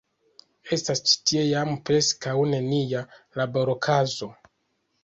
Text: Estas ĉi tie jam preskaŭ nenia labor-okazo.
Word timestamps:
Estas 0.77 1.01
ĉi 1.09 1.13
tie 1.31 1.43
jam 1.49 1.75
preskaŭ 1.91 2.35
nenia 2.55 3.07
labor-okazo. 3.43 4.35